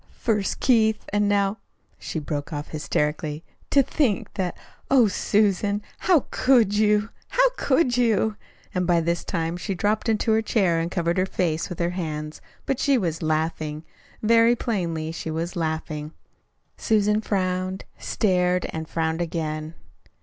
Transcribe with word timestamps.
First 0.17 0.59
Keith, 0.59 1.05
and 1.13 1.29
now" 1.29 1.59
She 1.99 2.17
broke 2.17 2.51
off 2.51 2.69
hysterically. 2.69 3.43
"To 3.69 3.83
think 3.83 4.33
that 4.33 4.57
Oh, 4.89 5.07
Susan, 5.07 5.83
how 5.99 6.25
could 6.31 6.73
you, 6.75 7.09
how 7.27 7.49
could 7.55 7.97
you!" 7.97 8.35
And 8.73 8.89
this 8.89 9.23
time 9.23 9.57
she 9.57 9.75
dropped 9.75 10.09
into 10.09 10.33
a 10.33 10.41
chair 10.41 10.79
and 10.79 10.89
covered 10.89 11.19
her 11.19 11.27
face 11.27 11.69
with 11.69 11.77
her 11.77 11.91
hands. 11.91 12.41
But 12.65 12.79
she 12.79 12.97
was 12.97 13.21
laughing. 13.21 13.83
Very 14.23 14.55
plainly 14.55 15.11
she 15.11 15.29
was 15.29 15.55
laughing. 15.55 16.13
Susan 16.77 17.21
frowned, 17.21 17.83
stared, 17.99 18.65
and 18.73 18.89
frowned 18.89 19.21
again. 19.21 19.75